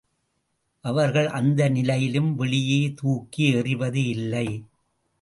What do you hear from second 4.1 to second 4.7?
இல்லை.